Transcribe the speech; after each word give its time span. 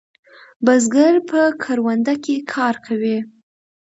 بزگر 0.65 1.13
په 1.29 1.41
کرونده 1.63 2.15
کې 2.23 2.35
کار 2.53 2.75
کوي. 2.85 3.17